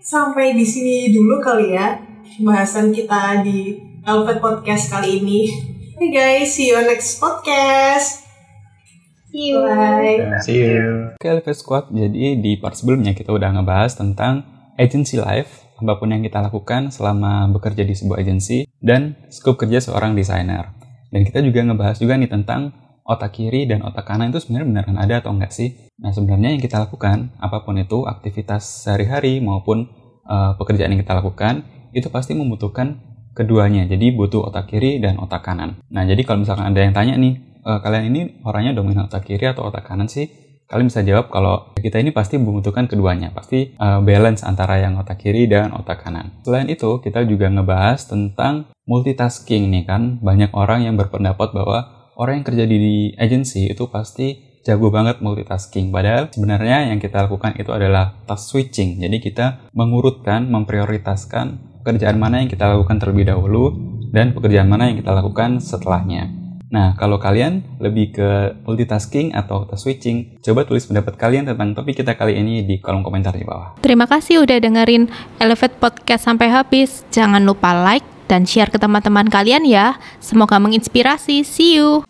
sampai 0.07 0.55
di 0.55 0.63
sini 0.63 1.11
dulu 1.11 1.43
kali 1.43 1.75
ya 1.75 1.99
pembahasan 2.39 2.95
kita 2.95 3.43
di 3.43 3.75
Elvet 4.07 4.39
Podcast 4.39 4.87
kali 4.87 5.19
ini. 5.19 5.51
Hey 5.99 6.07
guys, 6.15 6.55
see 6.55 6.71
you 6.71 6.79
on 6.79 6.87
next 6.87 7.19
podcast. 7.19 8.23
See 9.27 9.51
you. 9.51 9.59
Bye. 9.59 10.39
see 10.39 10.63
you 10.63 11.11
oke 11.19 11.27
Elevate 11.27 11.59
Squad 11.59 11.91
jadi 11.91 12.39
di 12.39 12.55
part 12.55 12.79
sebelumnya 12.79 13.11
kita 13.11 13.35
udah 13.35 13.59
ngebahas 13.59 13.99
tentang 13.99 14.47
agency 14.79 15.19
life 15.19 15.67
apa 15.75 15.99
pun 15.99 16.15
yang 16.15 16.23
kita 16.23 16.39
lakukan 16.39 16.87
selama 16.87 17.51
bekerja 17.51 17.83
di 17.83 17.91
sebuah 17.91 18.23
agensi 18.23 18.63
dan 18.79 19.19
skop 19.27 19.59
kerja 19.59 19.83
seorang 19.83 20.15
desainer 20.15 20.71
dan 21.11 21.21
kita 21.27 21.43
juga 21.43 21.67
ngebahas 21.67 21.99
juga 21.99 22.15
nih 22.15 22.31
tentang 22.31 22.71
otak 23.07 23.39
kiri 23.39 23.63
dan 23.65 23.81
otak 23.87 24.03
kanan 24.03 24.35
itu 24.35 24.43
sebenarnya 24.43 24.67
beneran 24.67 24.97
ada 24.99 25.23
atau 25.23 25.31
enggak 25.31 25.55
sih? 25.55 25.87
Nah 25.97 26.11
sebenarnya 26.11 26.51
yang 26.53 26.61
kita 26.61 26.83
lakukan, 26.83 27.31
apa 27.39 27.63
pun 27.63 27.79
itu 27.79 28.03
aktivitas 28.03 28.83
sehari-hari 28.83 29.39
maupun 29.39 29.87
uh, 30.27 30.59
pekerjaan 30.59 30.91
yang 30.91 31.01
kita 31.01 31.15
lakukan, 31.15 31.63
itu 31.95 32.11
pasti 32.11 32.35
membutuhkan 32.35 32.99
keduanya. 33.31 33.87
Jadi 33.87 34.11
butuh 34.11 34.51
otak 34.51 34.69
kiri 34.75 34.99
dan 34.99 35.17
otak 35.23 35.47
kanan. 35.47 35.79
Nah 35.87 36.03
jadi 36.03 36.19
kalau 36.27 36.43
misalkan 36.43 36.67
ada 36.73 36.81
yang 36.81 36.91
tanya 36.91 37.13
nih, 37.21 37.37
"E, 37.61 37.71
kalian 37.85 38.09
ini 38.09 38.21
orangnya 38.41 38.73
dominan 38.73 39.05
otak 39.05 39.29
kiri 39.29 39.45
atau 39.45 39.69
otak 39.69 39.85
kanan 39.85 40.09
sih? 40.09 40.25
Kalian 40.67 40.91
bisa 40.91 40.99
jawab 41.05 41.31
kalau 41.31 41.71
kita 41.79 42.01
ini 42.01 42.11
pasti 42.11 42.35
membutuhkan 42.35 42.91
keduanya, 42.91 43.31
pasti 43.31 43.71
uh, 43.79 44.03
balance 44.03 44.43
antara 44.43 44.83
yang 44.83 44.99
otak 44.99 45.23
kiri 45.23 45.47
dan 45.47 45.71
otak 45.71 46.03
kanan. 46.03 46.43
Selain 46.43 46.67
itu, 46.67 46.99
kita 46.99 47.23
juga 47.23 47.47
ngebahas 47.47 48.03
tentang 48.03 48.67
multitasking 48.83 49.71
nih 49.71 49.87
kan. 49.87 50.19
Banyak 50.19 50.51
orang 50.51 50.83
yang 50.83 50.99
berpendapat 50.99 51.55
bahwa 51.55 51.96
orang 52.17 52.41
yang 52.41 52.45
kerja 52.45 52.65
di 52.65 53.13
agency 53.15 53.69
itu 53.69 53.87
pasti 53.93 54.59
jago 54.65 54.91
banget 54.91 55.23
multitasking. 55.23 55.93
Padahal 55.93 56.27
sebenarnya 56.33 56.91
yang 56.91 56.99
kita 56.99 57.29
lakukan 57.29 57.55
itu 57.55 57.71
adalah 57.71 58.19
task 58.27 58.51
switching. 58.51 58.99
Jadi 58.99 59.23
kita 59.23 59.71
mengurutkan, 59.71 60.49
memprioritaskan 60.51 61.79
pekerjaan 61.85 62.19
mana 62.19 62.43
yang 62.43 62.51
kita 62.51 62.67
lakukan 62.67 62.99
terlebih 62.99 63.31
dahulu 63.31 63.71
dan 64.11 64.35
pekerjaan 64.35 64.67
mana 64.67 64.91
yang 64.91 64.99
kita 64.99 65.15
lakukan 65.15 65.63
setelahnya. 65.63 66.27
Nah, 66.67 66.99
kalau 66.99 67.15
kalian 67.15 67.63
lebih 67.79 68.11
ke 68.11 68.59
multitasking 68.67 69.31
atau 69.31 69.63
task 69.63 69.87
switching, 69.87 70.35
coba 70.43 70.67
tulis 70.67 70.83
pendapat 70.83 71.15
kalian 71.15 71.47
tentang 71.47 71.71
topik 71.71 72.03
kita 72.03 72.19
kali 72.19 72.35
ini 72.35 72.67
di 72.67 72.83
kolom 72.83 73.07
komentar 73.07 73.31
di 73.31 73.47
bawah. 73.47 73.79
Terima 73.79 74.03
kasih 74.03 74.43
udah 74.43 74.59
dengerin 74.59 75.07
Elevate 75.39 75.79
Podcast 75.79 76.27
sampai 76.27 76.51
habis. 76.51 77.07
Jangan 77.07 77.47
lupa 77.47 77.71
like 77.71 78.16
dan 78.27 78.43
share 78.43 78.69
ke 78.69 78.77
teman-teman 78.77 79.31
kalian 79.31 79.63
ya. 79.63 79.95
Semoga 80.19 80.59
menginspirasi. 80.59 81.47
See 81.47 81.79
you. 81.79 82.03